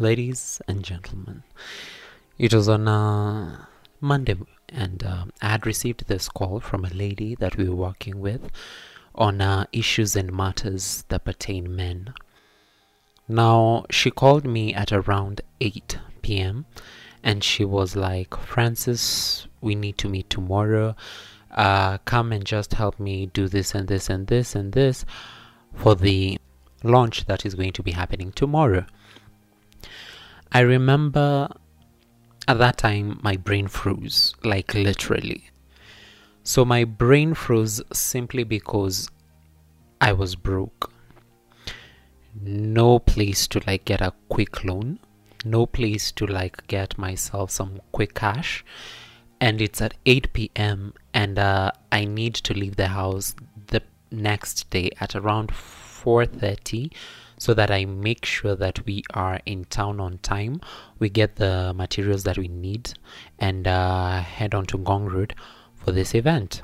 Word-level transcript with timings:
ladies 0.00 0.62
and 0.66 0.82
gentlemen. 0.82 1.42
It 2.38 2.54
was 2.54 2.70
on 2.70 2.88
uh, 2.88 3.66
Monday, 4.00 4.36
and 4.70 5.04
uh, 5.04 5.24
I 5.42 5.48
had 5.50 5.66
received 5.66 6.06
this 6.06 6.28
call 6.30 6.58
from 6.58 6.86
a 6.86 6.88
lady 6.88 7.34
that 7.34 7.58
we 7.58 7.68
were 7.68 7.76
working 7.76 8.18
with 8.18 8.50
on 9.14 9.42
uh, 9.42 9.66
issues 9.72 10.16
and 10.16 10.32
matters 10.32 11.04
that 11.08 11.24
pertain 11.24 11.76
men. 11.76 12.14
Now, 13.28 13.84
she 13.90 14.10
called 14.10 14.46
me 14.46 14.72
at 14.72 14.90
around 14.90 15.42
8 15.60 15.98
p.m. 16.22 16.64
and 17.22 17.44
she 17.44 17.66
was 17.66 17.94
like, 17.94 18.34
Francis, 18.36 19.46
we 19.60 19.74
need 19.74 19.98
to 19.98 20.08
meet 20.08 20.30
tomorrow. 20.30 20.96
Uh, 21.50 21.98
come 22.06 22.32
and 22.32 22.46
just 22.46 22.72
help 22.74 22.98
me 22.98 23.26
do 23.26 23.48
this 23.48 23.74
and 23.74 23.86
this 23.86 24.08
and 24.08 24.28
this 24.28 24.54
and 24.54 24.72
this 24.72 25.04
for 25.74 25.94
the 25.94 26.38
launch 26.82 27.26
that 27.26 27.44
is 27.44 27.54
going 27.54 27.72
to 27.72 27.82
be 27.82 27.90
happening 27.90 28.32
tomorrow. 28.32 28.86
I 30.52 30.60
remember 30.60 31.48
at 32.48 32.58
that 32.58 32.78
time 32.78 33.20
my 33.22 33.36
brain 33.36 33.68
froze, 33.68 34.34
like 34.42 34.74
literally. 34.74 35.50
So 36.42 36.64
my 36.64 36.84
brain 36.84 37.34
froze 37.34 37.80
simply 37.92 38.42
because 38.42 39.08
I 40.00 40.12
was 40.12 40.34
broke. 40.34 40.92
No 42.42 42.98
place 42.98 43.46
to 43.48 43.60
like 43.66 43.84
get 43.84 44.00
a 44.00 44.12
quick 44.28 44.64
loan, 44.64 44.98
no 45.44 45.66
place 45.66 46.10
to 46.12 46.26
like 46.26 46.66
get 46.66 46.98
myself 46.98 47.50
some 47.50 47.80
quick 47.92 48.14
cash. 48.14 48.64
And 49.40 49.60
it's 49.60 49.80
at 49.80 49.94
8 50.04 50.32
p.m. 50.32 50.92
and 51.14 51.38
uh, 51.38 51.70
I 51.92 52.04
need 52.04 52.34
to 52.34 52.54
leave 52.54 52.76
the 52.76 52.88
house 52.88 53.34
the 53.68 53.82
next 54.10 54.68
day 54.70 54.90
at 55.00 55.14
around 55.14 55.50
4:30 55.50 56.90
so 57.40 57.54
that 57.54 57.70
I 57.70 57.86
make 57.86 58.26
sure 58.26 58.54
that 58.54 58.84
we 58.84 59.02
are 59.14 59.40
in 59.46 59.64
town 59.64 59.98
on 59.98 60.18
time. 60.18 60.60
We 60.98 61.08
get 61.08 61.36
the 61.36 61.72
materials 61.74 62.24
that 62.24 62.36
we 62.36 62.48
need 62.48 62.92
and 63.38 63.66
uh, 63.66 64.20
head 64.20 64.54
on 64.54 64.66
to 64.66 64.76
Ngong 64.78 65.10
Road 65.10 65.34
for 65.74 65.90
this 65.90 66.14
event. 66.14 66.60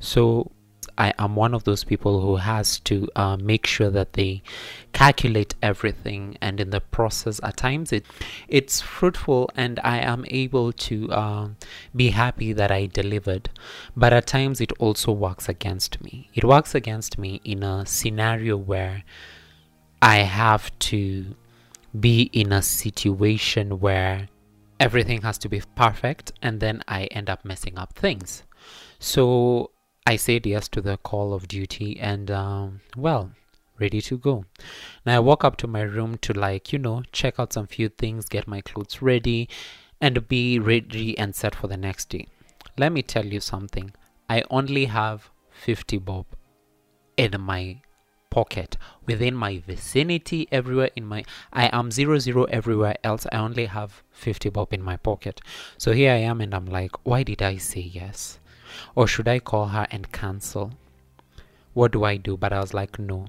So 0.00 0.50
I 0.96 1.12
am 1.18 1.36
one 1.36 1.52
of 1.52 1.64
those 1.64 1.84
people 1.84 2.22
who 2.22 2.36
has 2.36 2.80
to 2.80 3.08
uh, 3.14 3.36
make 3.36 3.66
sure 3.66 3.90
that 3.90 4.14
they 4.14 4.42
calculate 4.94 5.54
everything, 5.60 6.38
and 6.40 6.60
in 6.60 6.70
the 6.70 6.80
process, 6.80 7.40
at 7.42 7.58
times 7.58 7.92
it 7.92 8.06
it's 8.48 8.80
fruitful, 8.80 9.50
and 9.54 9.80
I 9.84 9.98
am 9.98 10.24
able 10.28 10.72
to 10.72 11.10
uh, 11.10 11.48
be 11.94 12.10
happy 12.10 12.54
that 12.54 12.70
I 12.70 12.86
delivered. 12.86 13.50
But 13.94 14.14
at 14.14 14.26
times, 14.26 14.62
it 14.62 14.72
also 14.78 15.12
works 15.12 15.46
against 15.46 16.02
me. 16.02 16.30
It 16.32 16.44
works 16.44 16.74
against 16.74 17.18
me 17.18 17.42
in 17.44 17.62
a 17.62 17.84
scenario 17.84 18.56
where 18.56 19.04
I 20.04 20.16
have 20.16 20.78
to 20.90 21.34
be 21.98 22.24
in 22.34 22.52
a 22.52 22.60
situation 22.60 23.80
where 23.80 24.28
everything 24.78 25.22
has 25.22 25.38
to 25.38 25.48
be 25.48 25.62
perfect, 25.76 26.30
and 26.42 26.60
then 26.60 26.82
I 26.86 27.04
end 27.04 27.30
up 27.30 27.42
messing 27.42 27.78
up 27.78 27.94
things. 27.94 28.42
So 28.98 29.70
I 30.04 30.16
said 30.16 30.44
yes 30.44 30.68
to 30.68 30.82
the 30.82 30.98
call 30.98 31.32
of 31.32 31.48
duty 31.48 31.98
and, 31.98 32.30
um, 32.30 32.82
well, 32.98 33.30
ready 33.80 34.02
to 34.02 34.18
go. 34.18 34.44
Now 35.06 35.16
I 35.16 35.20
walk 35.20 35.42
up 35.42 35.56
to 35.56 35.66
my 35.66 35.80
room 35.80 36.18
to, 36.18 36.34
like, 36.34 36.70
you 36.70 36.78
know, 36.78 37.02
check 37.10 37.40
out 37.40 37.54
some 37.54 37.66
few 37.66 37.88
things, 37.88 38.26
get 38.28 38.46
my 38.46 38.60
clothes 38.60 39.00
ready, 39.00 39.48
and 40.02 40.28
be 40.28 40.58
ready 40.58 41.16
and 41.16 41.34
set 41.34 41.54
for 41.54 41.66
the 41.66 41.78
next 41.78 42.10
day. 42.10 42.26
Let 42.76 42.92
me 42.92 43.00
tell 43.00 43.24
you 43.24 43.40
something. 43.40 43.94
I 44.28 44.44
only 44.50 44.84
have 44.84 45.30
50 45.50 45.96
bob 45.96 46.26
in 47.16 47.40
my 47.40 47.80
pocket 48.36 48.76
within 49.06 49.34
my 49.34 49.58
vicinity 49.66 50.46
everywhere 50.50 50.90
in 50.96 51.06
my 51.06 51.22
i 51.52 51.66
am 51.80 51.90
zero 51.90 52.18
zero 52.18 52.44
everywhere 52.60 52.96
else 53.04 53.26
i 53.32 53.36
only 53.36 53.66
have 53.66 54.02
50 54.10 54.48
bob 54.50 54.72
in 54.72 54.82
my 54.82 54.96
pocket 54.96 55.40
so 55.78 55.92
here 55.92 56.12
i 56.12 56.22
am 56.30 56.40
and 56.40 56.54
i'm 56.54 56.66
like 56.66 57.04
why 57.04 57.22
did 57.22 57.42
i 57.42 57.56
say 57.56 57.80
yes 57.80 58.38
or 58.94 59.06
should 59.06 59.28
I 59.28 59.38
call 59.38 59.66
her 59.66 59.86
and 59.90 60.10
cancel? 60.12 60.72
What 61.72 61.92
do 61.92 62.04
I 62.04 62.16
do? 62.16 62.36
But 62.36 62.52
I 62.52 62.60
was 62.60 62.74
like, 62.74 62.98
no. 62.98 63.26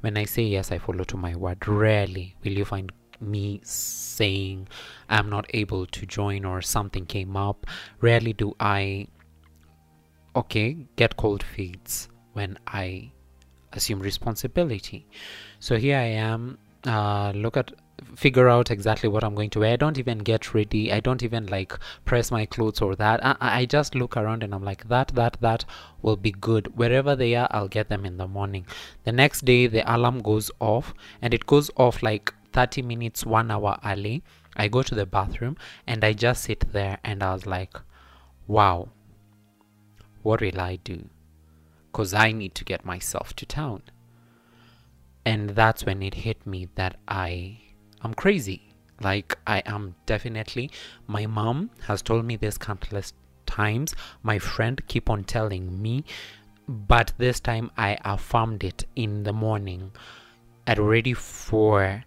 When 0.00 0.16
I 0.16 0.24
say 0.24 0.42
yes, 0.42 0.72
I 0.72 0.78
follow 0.78 1.04
to 1.04 1.16
my 1.16 1.36
word. 1.36 1.66
Rarely 1.66 2.34
will 2.42 2.52
you 2.52 2.64
find 2.64 2.92
me 3.20 3.60
saying 3.62 4.68
I'm 5.08 5.30
not 5.30 5.46
able 5.54 5.86
to 5.86 6.06
join 6.06 6.44
or 6.44 6.60
something 6.60 7.06
came 7.06 7.36
up. 7.36 7.66
Rarely 8.00 8.32
do 8.32 8.54
I, 8.60 9.08
okay, 10.34 10.86
get 10.96 11.16
cold 11.16 11.42
feet 11.42 12.08
when 12.32 12.58
I 12.66 13.12
assume 13.76 14.00
responsibility. 14.00 15.06
So 15.60 15.76
here 15.76 15.98
I 15.98 16.10
am. 16.30 16.58
Uh, 16.84 17.32
look 17.34 17.56
at 17.56 17.72
figure 18.14 18.48
out 18.48 18.70
exactly 18.70 19.08
what 19.08 19.24
I'm 19.24 19.34
going 19.34 19.50
to 19.50 19.60
wear. 19.60 19.72
I 19.72 19.76
don't 19.76 19.98
even 19.98 20.18
get 20.18 20.54
ready. 20.54 20.92
I 20.92 21.00
don't 21.00 21.22
even 21.22 21.46
like 21.46 21.72
press 22.04 22.30
my 22.30 22.46
clothes 22.46 22.80
or 22.80 22.94
that. 22.96 23.24
I, 23.24 23.36
I 23.40 23.64
just 23.64 23.94
look 23.94 24.16
around 24.16 24.42
and 24.42 24.54
I'm 24.54 24.64
like, 24.64 24.88
that, 24.88 25.08
that, 25.14 25.38
that 25.40 25.64
will 26.02 26.16
be 26.16 26.32
good. 26.32 26.76
Wherever 26.76 27.16
they 27.16 27.34
are, 27.34 27.48
I'll 27.50 27.68
get 27.68 27.88
them 27.88 28.04
in 28.04 28.16
the 28.16 28.28
morning. 28.28 28.66
The 29.04 29.12
next 29.12 29.44
day, 29.44 29.66
the 29.66 29.82
alarm 29.92 30.20
goes 30.20 30.50
off 30.60 30.94
and 31.22 31.32
it 31.32 31.46
goes 31.46 31.70
off 31.76 32.02
like 32.02 32.32
30 32.52 32.82
minutes, 32.82 33.24
one 33.24 33.50
hour 33.50 33.78
early. 33.84 34.22
I 34.56 34.68
go 34.68 34.82
to 34.82 34.94
the 34.94 35.06
bathroom 35.06 35.56
and 35.86 36.04
I 36.04 36.12
just 36.12 36.44
sit 36.44 36.72
there 36.72 36.98
and 37.04 37.22
I 37.22 37.32
was 37.32 37.46
like, 37.46 37.78
wow, 38.46 38.88
what 40.22 40.40
will 40.40 40.60
I 40.60 40.76
do? 40.76 41.08
Because 41.96 42.12
I 42.12 42.30
need 42.30 42.54
to 42.56 42.64
get 42.64 42.84
myself 42.84 43.34
to 43.36 43.46
town. 43.46 43.80
And 45.24 45.48
that's 45.48 45.86
when 45.86 46.02
it 46.02 46.12
hit 46.12 46.46
me 46.46 46.68
that 46.74 46.98
I 47.08 47.56
I'm 48.02 48.12
crazy. 48.12 48.74
Like 49.00 49.38
I 49.46 49.62
am 49.64 49.94
definitely 50.04 50.70
my 51.06 51.24
mom 51.24 51.70
has 51.86 52.02
told 52.02 52.26
me 52.26 52.36
this 52.36 52.58
countless 52.58 53.14
times. 53.46 53.94
My 54.22 54.38
friend 54.38 54.86
keep 54.88 55.08
on 55.08 55.24
telling 55.24 55.80
me, 55.80 56.04
but 56.68 57.14
this 57.16 57.40
time 57.40 57.70
I 57.78 57.96
affirmed 58.04 58.62
it 58.62 58.84
in 58.94 59.22
the 59.22 59.32
morning 59.32 59.90
at 60.66 60.78
ready 60.78 61.14
for 61.14 62.04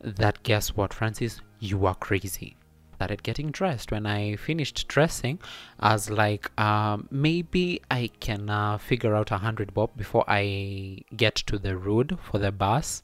that 0.00 0.42
guess 0.44 0.74
what, 0.74 0.94
Francis? 0.94 1.42
You 1.58 1.84
are 1.84 1.94
crazy. 1.94 2.56
Started 2.96 3.22
getting 3.22 3.50
dressed. 3.50 3.90
When 3.90 4.06
I 4.06 4.36
finished 4.36 4.88
dressing, 4.88 5.38
I 5.78 5.92
was 5.92 6.08
like, 6.08 6.50
uh, 6.56 6.96
maybe 7.10 7.82
I 7.90 8.10
can 8.20 8.48
uh, 8.48 8.78
figure 8.78 9.14
out 9.14 9.30
a 9.30 9.36
hundred 9.38 9.74
bob 9.74 9.90
before 9.96 10.24
I 10.26 11.02
get 11.14 11.34
to 11.46 11.58
the 11.58 11.76
road 11.76 12.18
for 12.22 12.38
the 12.38 12.50
bus 12.50 13.02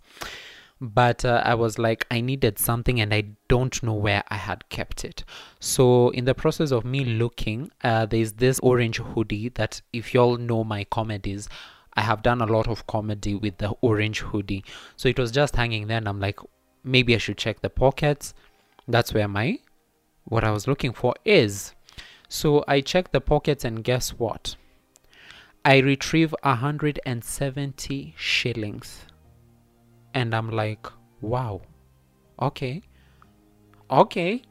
but 0.82 1.24
uh, 1.24 1.40
I 1.44 1.54
was 1.54 1.78
like, 1.78 2.06
I 2.10 2.20
needed 2.20 2.58
something 2.58 3.00
and 3.00 3.14
I 3.14 3.24
don't 3.46 3.80
know 3.84 3.92
where 3.92 4.24
I 4.28 4.34
had 4.34 4.68
kept 4.68 5.04
it. 5.04 5.22
So, 5.60 6.08
in 6.08 6.24
the 6.24 6.34
process 6.34 6.72
of 6.72 6.84
me 6.84 7.04
looking, 7.04 7.70
uh, 7.84 8.06
there's 8.06 8.32
this 8.32 8.58
orange 8.58 8.96
hoodie 8.96 9.50
that, 9.50 9.80
if 9.92 10.12
y'all 10.12 10.36
know 10.38 10.64
my 10.64 10.82
comedies, 10.82 11.48
I 11.94 12.00
have 12.00 12.24
done 12.24 12.40
a 12.40 12.46
lot 12.46 12.66
of 12.66 12.88
comedy 12.88 13.36
with 13.36 13.58
the 13.58 13.70
orange 13.80 14.20
hoodie. 14.20 14.64
So, 14.96 15.08
it 15.08 15.20
was 15.20 15.30
just 15.30 15.54
hanging 15.54 15.86
there, 15.86 15.98
and 15.98 16.08
I'm 16.08 16.18
like, 16.18 16.40
maybe 16.82 17.14
I 17.14 17.18
should 17.18 17.38
check 17.38 17.60
the 17.60 17.70
pockets. 17.70 18.34
That's 18.88 19.14
where 19.14 19.28
my 19.28 19.60
what 20.24 20.44
I 20.44 20.50
was 20.50 20.66
looking 20.66 20.92
for 20.92 21.14
is. 21.24 21.74
So, 22.28 22.64
I 22.66 22.80
checked 22.80 23.12
the 23.12 23.20
pockets, 23.20 23.64
and 23.64 23.84
guess 23.84 24.10
what? 24.10 24.56
I 25.64 25.78
retrieve 25.78 26.34
170 26.42 28.14
shillings 28.16 29.06
and 30.12 30.34
I'm 30.34 30.50
like, 30.50 30.86
wow, 31.20 31.60
okay, 32.40 32.82
okay. 33.88 34.42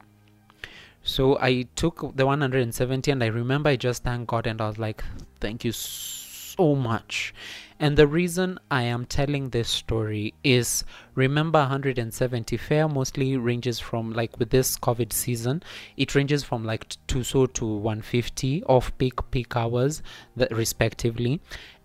So 1.02 1.36
I 1.38 1.66
took 1.76 2.16
the 2.16 2.24
170 2.24 3.10
and 3.10 3.22
I 3.22 3.26
remember 3.26 3.68
I 3.68 3.76
just 3.76 4.04
thanked 4.04 4.28
God 4.28 4.46
and 4.46 4.60
I 4.60 4.68
was 4.68 4.78
like, 4.78 5.04
thank 5.40 5.64
you 5.64 5.72
so 5.72 6.21
much. 6.58 7.34
And 7.78 7.96
the 7.96 8.06
reason 8.06 8.58
I 8.70 8.82
am 8.82 9.06
telling 9.06 9.50
this 9.50 9.68
story 9.68 10.34
is 10.44 10.84
remember 11.14 11.58
170 11.58 12.56
fare 12.56 12.88
mostly 12.88 13.36
ranges 13.36 13.80
from 13.80 14.12
like 14.12 14.38
with 14.38 14.50
this 14.50 14.78
COVID 14.78 15.12
season, 15.12 15.62
it 15.96 16.14
ranges 16.14 16.44
from 16.44 16.64
like 16.64 16.96
2 17.08 17.24
so 17.24 17.46
to 17.46 17.66
150 17.66 18.62
off 18.64 18.96
peak 18.98 19.18
peak 19.30 19.56
hours 19.56 20.02
that 20.36 20.56
respectively. 20.56 21.40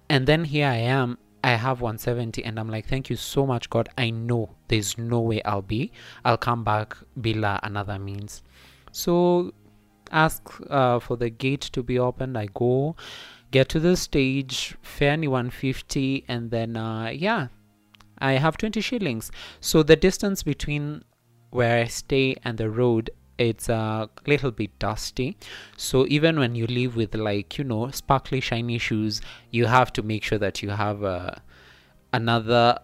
And 0.09 0.27
then 0.27 0.43
here 0.45 0.67
I 0.67 0.77
am 0.77 1.17
I 1.43 1.51
have 1.51 1.81
170 1.81 2.43
and 2.43 2.59
I'm 2.59 2.69
like, 2.69 2.87
thank 2.87 3.09
you 3.09 3.15
so 3.15 3.45
much, 3.45 3.69
God. 3.69 3.89
I 3.97 4.09
know 4.09 4.49
there's 4.67 4.97
no 4.97 5.21
way 5.21 5.41
I'll 5.43 5.61
be. 5.61 5.91
I'll 6.25 6.37
come 6.37 6.63
back 6.63 6.97
bila 7.19 7.59
another 7.63 7.97
means. 7.97 8.43
So 8.91 9.53
ask 10.11 10.43
uh, 10.69 10.99
for 10.99 11.15
the 11.17 11.29
gate 11.29 11.61
to 11.61 11.83
be 11.83 11.99
opened. 11.99 12.37
I 12.37 12.47
go, 12.53 12.95
get 13.51 13.69
to 13.69 13.79
the 13.79 13.95
stage, 13.95 14.75
fairly 14.81 15.27
150, 15.27 16.25
and 16.27 16.51
then 16.51 16.75
uh, 16.77 17.09
yeah, 17.09 17.47
I 18.19 18.33
have 18.33 18.57
20 18.57 18.81
shillings. 18.81 19.31
So 19.59 19.83
the 19.83 19.95
distance 19.95 20.43
between 20.43 21.03
where 21.49 21.81
I 21.81 21.85
stay 21.85 22.35
and 22.43 22.57
the 22.57 22.69
road 22.69 23.09
it's 23.37 23.69
a 23.69 24.09
little 24.25 24.49
bit 24.49 24.79
dusty 24.79 25.37
so 25.77 26.07
even 26.07 26.39
when 26.39 26.55
you 26.55 26.65
leave 26.65 26.95
with 26.95 27.13
like 27.13 27.59
you 27.59 27.63
know 27.63 27.91
sparkly 27.91 28.39
shiny 28.39 28.79
shoes 28.79 29.21
you 29.51 29.67
have 29.67 29.93
to 29.93 30.01
make 30.01 30.23
sure 30.23 30.39
that 30.39 30.63
you 30.63 30.71
have 30.71 31.03
uh, 31.03 31.29
another 32.11 32.79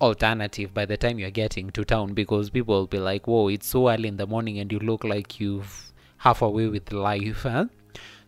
alternative 0.00 0.74
by 0.74 0.84
the 0.84 0.96
time 0.96 1.18
you're 1.18 1.30
getting 1.30 1.70
to 1.70 1.84
town 1.84 2.14
because 2.14 2.50
people 2.50 2.74
will 2.74 2.86
be 2.86 2.98
like, 2.98 3.26
whoa, 3.26 3.48
it's 3.48 3.66
so 3.66 3.88
early 3.88 4.08
in 4.08 4.16
the 4.16 4.26
morning 4.26 4.58
and 4.58 4.70
you 4.72 4.78
look 4.78 5.04
like 5.04 5.40
you've 5.40 5.92
half 6.18 6.42
away 6.42 6.66
with 6.66 6.92
life. 6.92 7.42
Huh? 7.42 7.66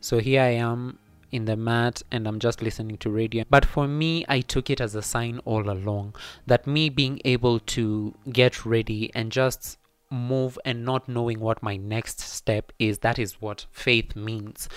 So 0.00 0.18
here 0.18 0.42
I 0.42 0.54
am 0.68 0.98
in 1.30 1.44
the 1.44 1.56
mat 1.56 2.02
and 2.10 2.26
I'm 2.26 2.38
just 2.38 2.62
listening 2.62 2.98
to 2.98 3.10
radio. 3.10 3.44
But 3.48 3.64
for 3.64 3.86
me, 3.86 4.24
I 4.28 4.40
took 4.40 4.70
it 4.70 4.80
as 4.80 4.94
a 4.94 5.02
sign 5.02 5.40
all 5.44 5.70
along 5.70 6.14
that 6.46 6.66
me 6.66 6.88
being 6.88 7.20
able 7.24 7.60
to 7.60 8.14
get 8.32 8.64
ready 8.64 9.10
and 9.14 9.32
just 9.32 9.78
move 10.10 10.58
and 10.64 10.84
not 10.84 11.08
knowing 11.08 11.40
what 11.40 11.62
my 11.62 11.76
next 11.76 12.20
step 12.20 12.72
is, 12.78 12.98
that 12.98 13.18
is 13.18 13.40
what 13.40 13.66
faith 13.70 14.14
means. 14.14 14.68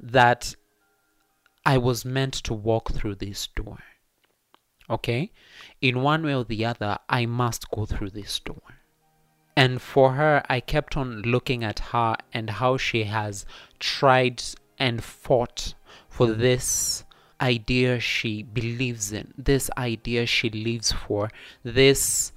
That 0.00 0.54
I 1.66 1.78
was 1.78 2.04
meant 2.04 2.34
to 2.34 2.54
walk 2.54 2.92
through 2.92 3.16
this 3.16 3.46
door. 3.48 3.78
Okay? 4.88 5.32
In 5.80 6.02
one 6.02 6.24
way 6.24 6.34
or 6.34 6.44
the 6.44 6.64
other, 6.64 6.98
I 7.08 7.26
must 7.26 7.70
go 7.70 7.84
through 7.84 8.10
this 8.10 8.38
door. 8.40 8.62
And 9.56 9.82
for 9.82 10.12
her, 10.12 10.42
I 10.48 10.60
kept 10.60 10.96
on 10.96 11.22
looking 11.22 11.64
at 11.64 11.80
her 11.90 12.16
and 12.32 12.48
how 12.48 12.76
she 12.76 13.04
has 13.04 13.44
tried 13.80 14.42
and 14.78 15.02
fought 15.02 15.74
for 16.18 16.32
this 16.32 17.04
idea 17.40 18.00
she 18.00 18.42
believes 18.42 19.12
in, 19.12 19.32
this 19.38 19.70
idea 19.78 20.26
she 20.26 20.50
lives 20.50 20.90
for, 20.90 21.30
this 21.62 22.32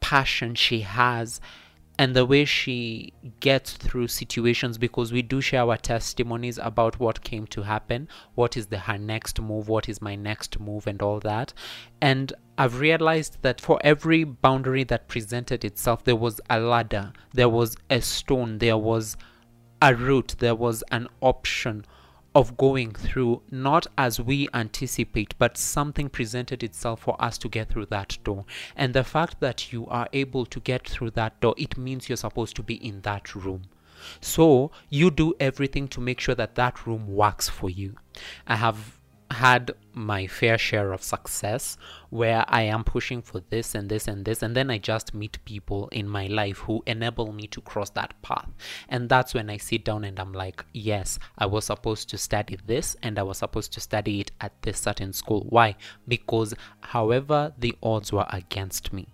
passion 0.00 0.56
she 0.56 0.80
has, 0.80 1.40
and 1.96 2.16
the 2.16 2.26
way 2.26 2.44
she 2.44 3.12
gets 3.38 3.74
through 3.74 4.08
situations 4.08 4.78
because 4.78 5.12
we 5.12 5.22
do 5.22 5.40
share 5.40 5.60
our 5.60 5.76
testimonies 5.76 6.58
about 6.58 6.98
what 6.98 7.22
came 7.22 7.46
to 7.46 7.62
happen, 7.62 8.08
what 8.34 8.56
is 8.56 8.66
the 8.66 8.78
her 8.78 8.98
next 8.98 9.40
move, 9.40 9.68
what 9.68 9.88
is 9.88 10.02
my 10.02 10.16
next 10.16 10.58
move, 10.58 10.88
and 10.88 11.00
all 11.00 11.20
that. 11.20 11.52
And 12.00 12.32
I've 12.58 12.80
realized 12.80 13.38
that 13.42 13.60
for 13.60 13.78
every 13.84 14.24
boundary 14.24 14.82
that 14.84 15.06
presented 15.06 15.64
itself, 15.64 16.02
there 16.02 16.16
was 16.16 16.40
a 16.50 16.58
ladder, 16.58 17.12
there 17.32 17.48
was 17.48 17.76
a 17.90 18.00
stone, 18.00 18.58
there 18.58 18.78
was 18.78 19.16
a 19.80 19.94
route, 19.94 20.34
there 20.40 20.56
was 20.56 20.82
an 20.90 21.06
option 21.20 21.84
of 22.34 22.56
going 22.56 22.92
through 22.92 23.42
not 23.50 23.86
as 23.98 24.20
we 24.20 24.48
anticipate, 24.54 25.34
but 25.38 25.56
something 25.56 26.08
presented 26.08 26.62
itself 26.62 27.00
for 27.00 27.20
us 27.20 27.36
to 27.38 27.48
get 27.48 27.68
through 27.68 27.86
that 27.86 28.18
door. 28.22 28.44
And 28.76 28.94
the 28.94 29.04
fact 29.04 29.40
that 29.40 29.72
you 29.72 29.86
are 29.86 30.08
able 30.12 30.46
to 30.46 30.60
get 30.60 30.88
through 30.88 31.10
that 31.12 31.40
door, 31.40 31.54
it 31.58 31.76
means 31.76 32.08
you're 32.08 32.16
supposed 32.16 32.56
to 32.56 32.62
be 32.62 32.74
in 32.74 33.00
that 33.00 33.34
room. 33.34 33.62
So 34.20 34.70
you 34.88 35.10
do 35.10 35.34
everything 35.40 35.88
to 35.88 36.00
make 36.00 36.20
sure 36.20 36.34
that 36.34 36.54
that 36.54 36.86
room 36.86 37.08
works 37.08 37.48
for 37.48 37.68
you. 37.68 37.96
I 38.46 38.56
have 38.56 38.99
had 39.30 39.72
my 39.92 40.26
fair 40.26 40.58
share 40.58 40.92
of 40.92 41.02
success 41.02 41.76
where 42.10 42.44
I 42.48 42.62
am 42.62 42.82
pushing 42.84 43.22
for 43.22 43.40
this 43.50 43.74
and 43.74 43.88
this 43.88 44.08
and 44.08 44.24
this, 44.24 44.42
and 44.42 44.56
then 44.56 44.70
I 44.70 44.78
just 44.78 45.14
meet 45.14 45.44
people 45.44 45.88
in 45.92 46.08
my 46.08 46.26
life 46.26 46.58
who 46.58 46.82
enable 46.86 47.32
me 47.32 47.46
to 47.48 47.60
cross 47.60 47.90
that 47.90 48.20
path. 48.22 48.48
And 48.88 49.08
that's 49.08 49.32
when 49.32 49.48
I 49.48 49.56
sit 49.56 49.84
down 49.84 50.04
and 50.04 50.18
I'm 50.18 50.32
like, 50.32 50.64
yes, 50.72 51.18
I 51.38 51.46
was 51.46 51.66
supposed 51.66 52.08
to 52.10 52.18
study 52.18 52.58
this 52.66 52.96
and 53.02 53.18
I 53.18 53.22
was 53.22 53.38
supposed 53.38 53.72
to 53.74 53.80
study 53.80 54.20
it 54.20 54.32
at 54.40 54.60
this 54.62 54.80
certain 54.80 55.12
school. 55.12 55.46
Why? 55.48 55.76
Because 56.08 56.54
however 56.80 57.52
the 57.58 57.76
odds 57.82 58.12
were 58.12 58.26
against 58.30 58.92
me, 58.92 59.06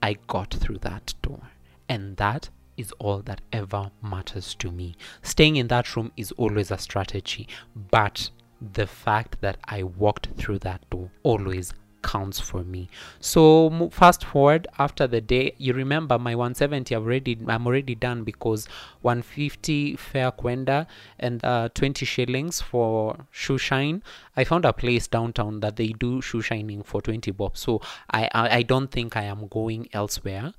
I 0.00 0.16
got 0.28 0.54
through 0.54 0.78
that 0.78 1.14
door. 1.22 1.40
And 1.88 2.16
that 2.18 2.50
is 2.76 2.92
all 3.00 3.22
that 3.22 3.40
ever 3.52 3.90
matters 4.00 4.54
to 4.54 4.70
me. 4.70 4.94
Staying 5.22 5.56
in 5.56 5.66
that 5.68 5.96
room 5.96 6.12
is 6.16 6.30
always 6.32 6.70
a 6.70 6.78
strategy, 6.78 7.48
but 7.74 8.30
the 8.60 8.86
fact 8.86 9.40
that 9.40 9.58
I 9.64 9.82
walked 9.82 10.28
through 10.36 10.60
that 10.60 10.88
door 10.90 11.10
always 11.22 11.72
counts 12.02 12.40
for 12.40 12.62
me. 12.64 12.88
So 13.20 13.90
fast 13.92 14.24
forward 14.24 14.66
after 14.78 15.06
the 15.06 15.20
day 15.20 15.54
you 15.58 15.72
remember 15.72 16.18
my 16.18 16.34
170 16.34 16.94
I've 16.94 17.02
already 17.02 17.38
i'm 17.48 17.66
already 17.66 17.94
done 17.94 18.24
because 18.24 18.66
150 19.02 19.96
fair 19.96 20.30
kwenda 20.32 20.86
and 21.18 21.44
uh, 21.44 21.68
20 21.74 22.06
shillings 22.06 22.60
for 22.60 23.26
shoe 23.30 23.58
shine. 23.58 24.02
I 24.36 24.44
found 24.44 24.64
a 24.64 24.72
place 24.72 25.06
downtown 25.06 25.60
that 25.60 25.76
they 25.76 25.88
do 25.88 26.22
shoe 26.22 26.42
shining 26.42 26.82
for 26.82 27.02
20 27.02 27.30
bob. 27.32 27.56
So 27.56 27.80
I, 28.10 28.28
I 28.34 28.56
i 28.58 28.62
don't 28.62 28.90
think 28.90 29.16
i 29.16 29.24
am 29.24 29.48
going 29.48 29.88
elsewhere. 29.92 30.52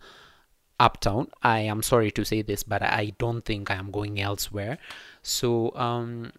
Uptown 0.80 1.28
i 1.44 1.60
am 1.60 1.82
sorry 1.82 2.12
to 2.12 2.24
say 2.24 2.42
this 2.42 2.64
but 2.64 2.82
i 2.82 3.14
don't 3.18 3.44
think 3.44 3.72
i 3.72 3.76
am 3.76 3.92
going 3.92 4.22
elsewhere. 4.22 4.78
So 5.22 5.76
um 5.76 6.32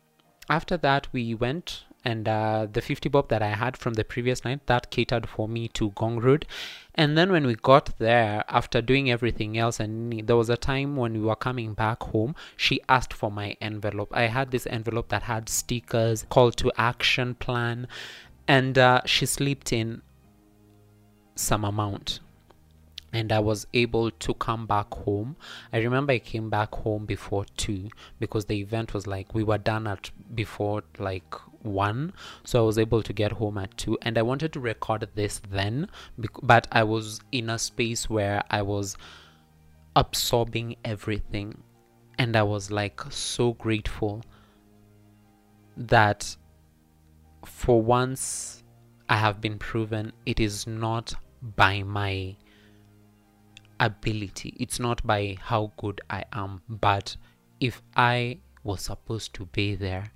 after 0.50 0.76
that 0.76 1.06
we 1.12 1.34
went 1.34 1.84
and 2.04 2.28
uh, 2.28 2.66
the 2.70 2.80
50 2.80 3.08
bob 3.08 3.28
that 3.28 3.42
I 3.42 3.50
had 3.50 3.76
from 3.76 3.94
the 3.94 4.04
previous 4.04 4.44
night 4.44 4.66
that 4.66 4.90
catered 4.90 5.28
for 5.28 5.46
me 5.48 5.68
to 5.68 5.90
Ngong 5.90 6.22
Road. 6.22 6.46
And 6.94 7.16
then 7.16 7.30
when 7.30 7.46
we 7.46 7.54
got 7.54 7.98
there 7.98 8.44
after 8.48 8.80
doing 8.80 9.10
everything 9.10 9.58
else 9.58 9.80
and 9.80 10.26
there 10.26 10.36
was 10.36 10.48
a 10.48 10.56
time 10.56 10.96
when 10.96 11.12
we 11.12 11.20
were 11.20 11.36
coming 11.36 11.74
back 11.74 12.02
home 12.02 12.34
she 12.56 12.80
asked 12.88 13.12
for 13.12 13.30
my 13.30 13.56
envelope. 13.60 14.08
I 14.12 14.24
had 14.24 14.50
this 14.50 14.66
envelope 14.66 15.08
that 15.10 15.24
had 15.24 15.48
stickers 15.48 16.26
call 16.30 16.52
to 16.52 16.72
action 16.76 17.34
plan 17.34 17.86
and 18.48 18.78
uh, 18.78 19.02
she 19.04 19.26
slipped 19.26 19.72
in 19.72 20.02
some 21.36 21.64
amount 21.64 22.20
and 23.12 23.32
I 23.32 23.40
was 23.40 23.66
able 23.74 24.10
to 24.10 24.34
come 24.34 24.66
back 24.66 24.92
home. 24.92 25.36
I 25.72 25.78
remember 25.78 26.12
I 26.12 26.18
came 26.18 26.48
back 26.48 26.74
home 26.74 27.06
before 27.06 27.44
two 27.56 27.88
because 28.18 28.44
the 28.44 28.60
event 28.60 28.94
was 28.94 29.06
like 29.06 29.34
we 29.34 29.42
were 29.42 29.58
done 29.58 29.86
at 29.86 30.10
before 30.34 30.82
like 30.98 31.34
one, 31.62 32.12
so 32.44 32.62
I 32.62 32.66
was 32.66 32.78
able 32.78 33.02
to 33.02 33.12
get 33.12 33.32
home 33.32 33.58
at 33.58 33.76
two. 33.76 33.98
And 34.02 34.16
I 34.16 34.22
wanted 34.22 34.52
to 34.54 34.60
record 34.60 35.06
this 35.14 35.40
then, 35.50 35.88
but 36.42 36.66
I 36.72 36.84
was 36.84 37.20
in 37.32 37.50
a 37.50 37.58
space 37.58 38.08
where 38.08 38.42
I 38.50 38.62
was 38.62 38.96
absorbing 39.96 40.76
everything, 40.84 41.62
and 42.18 42.36
I 42.36 42.42
was 42.42 42.70
like 42.70 43.00
so 43.10 43.54
grateful 43.54 44.22
that 45.76 46.36
for 47.44 47.80
once 47.82 48.62
I 49.08 49.16
have 49.16 49.40
been 49.40 49.58
proven 49.58 50.12
it 50.26 50.38
is 50.38 50.66
not 50.66 51.14
by 51.56 51.82
my 51.82 52.36
ability. 53.80 54.54
It's 54.60 54.78
not 54.78 55.04
by 55.04 55.38
how 55.40 55.72
good 55.78 56.00
I 56.08 56.24
am, 56.32 56.60
but 56.68 57.16
if 57.58 57.82
I 57.96 58.38
was 58.62 58.82
supposed 58.82 59.34
to 59.34 59.46
be 59.46 59.74
there, 59.74 60.12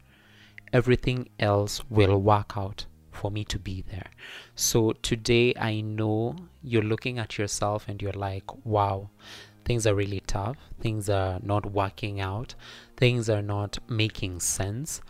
everything 0.72 1.30
else 1.40 1.82
will 1.88 2.18
work 2.18 2.56
out 2.56 2.86
for 3.10 3.30
me 3.30 3.44
to 3.44 3.58
be 3.58 3.82
there. 3.90 4.10
So 4.54 4.92
today 4.92 5.54
I 5.58 5.80
know 5.80 6.36
you're 6.62 6.82
looking 6.82 7.18
at 7.18 7.38
yourself 7.38 7.86
and 7.88 8.02
you're 8.02 8.12
like, 8.12 8.44
wow, 8.66 9.08
things 9.64 9.86
are 9.86 9.94
really 9.94 10.20
tough. 10.26 10.56
Things 10.80 11.08
are 11.08 11.38
not 11.42 11.72
working 11.72 12.20
out. 12.20 12.54
Things 12.96 13.30
are 13.30 13.42
not 13.42 13.78
making 13.88 14.40
sense. 14.40 15.00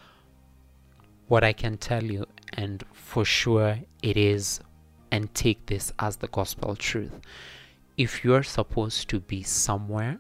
What 1.26 1.42
I 1.42 1.54
can 1.54 1.78
tell 1.78 2.04
you, 2.04 2.26
and 2.52 2.84
for 2.92 3.25
sure 3.25 3.78
it 4.02 4.16
is, 4.16 4.61
and 5.11 5.32
take 5.34 5.66
this 5.66 5.92
as 5.99 6.16
the 6.16 6.28
gospel 6.28 6.76
truth 6.76 7.20
if 7.96 8.24
you're 8.24 8.42
supposed 8.42 9.08
to 9.08 9.20
be 9.20 9.42
somewhere, 9.42 10.18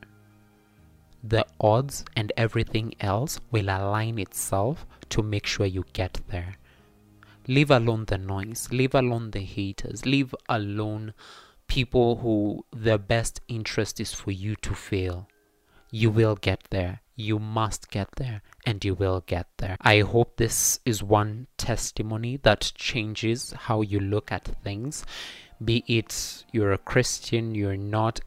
the 1.22 1.46
odds 1.60 2.04
and 2.14 2.32
everything 2.36 2.94
else 3.00 3.40
will 3.50 3.68
align 3.68 4.18
itself 4.18 4.86
to 5.08 5.22
make 5.22 5.46
sure 5.46 5.66
you 5.66 5.84
get 5.92 6.20
there. 6.28 6.56
Leave 7.46 7.70
alone 7.70 8.04
the 8.06 8.18
noise, 8.18 8.68
leave 8.70 8.94
alone 8.94 9.30
the 9.30 9.40
haters, 9.40 10.06
leave 10.06 10.34
alone 10.48 11.12
people 11.66 12.16
who 12.16 12.64
their 12.72 12.98
best 12.98 13.40
interest 13.48 14.00
is 14.00 14.12
for 14.12 14.30
you 14.30 14.54
to 14.56 14.74
fail. 14.74 15.28
You 15.90 16.10
will 16.10 16.36
get 16.36 16.64
there. 16.70 17.00
You 17.16 17.38
must 17.38 17.90
get 17.90 18.08
there 18.16 18.42
and 18.66 18.84
you 18.84 18.94
will 18.94 19.22
get 19.26 19.46
there. 19.58 19.76
I 19.80 20.00
hope 20.00 20.36
this 20.36 20.80
is 20.84 21.02
one 21.02 21.46
testimony 21.56 22.38
that 22.38 22.72
changes 22.74 23.52
how 23.52 23.82
you 23.82 24.00
look 24.00 24.32
at 24.32 24.44
things 24.62 25.04
be 25.64 25.84
it 25.86 26.44
you're 26.52 26.72
a 26.72 26.78
Christian, 26.78 27.54
you're 27.54 27.76
not 27.76 28.20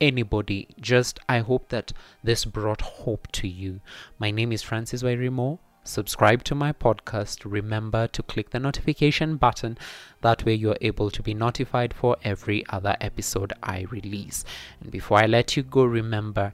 anybody. 0.00 0.68
Just 0.80 1.18
I 1.28 1.38
hope 1.40 1.68
that 1.70 1.92
this 2.22 2.44
brought 2.44 2.80
hope 2.80 3.30
to 3.32 3.48
you. 3.48 3.80
My 4.18 4.30
name 4.30 4.52
is 4.52 4.62
Francis 4.62 5.02
Wairimo. 5.02 5.58
Subscribe 5.84 6.42
to 6.44 6.54
my 6.54 6.72
podcast. 6.72 7.42
Remember 7.44 8.06
to 8.08 8.22
click 8.22 8.50
the 8.50 8.58
notification 8.58 9.36
button. 9.36 9.78
That 10.20 10.44
way, 10.44 10.54
you're 10.54 10.76
able 10.80 11.10
to 11.10 11.22
be 11.22 11.32
notified 11.32 11.94
for 11.94 12.16
every 12.24 12.64
other 12.70 12.96
episode 13.00 13.52
I 13.62 13.86
release. 13.90 14.44
And 14.80 14.90
before 14.90 15.18
I 15.18 15.26
let 15.26 15.56
you 15.56 15.62
go, 15.62 15.84
remember 15.84 16.52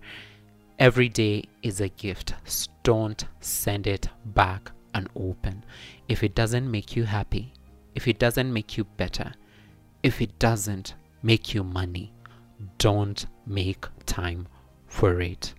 every 0.78 1.08
day 1.08 1.44
is 1.62 1.80
a 1.80 1.88
gift. 1.88 2.34
Don't 2.82 3.24
send 3.40 3.86
it 3.86 4.08
back 4.26 4.70
unopened. 4.94 5.64
If 6.08 6.22
it 6.22 6.34
doesn't 6.34 6.70
make 6.70 6.94
you 6.94 7.04
happy, 7.04 7.52
if 7.94 8.06
it 8.06 8.18
doesn't 8.18 8.52
make 8.52 8.76
you 8.76 8.84
better, 8.84 9.32
if 10.02 10.21
it 10.21 10.38
doesn't 10.38 10.94
make 11.23 11.54
you 11.54 11.62
money, 11.62 12.12
don't 12.78 13.26
make 13.47 13.87
time 14.06 14.49
for 14.87 15.21
it. 15.21 15.54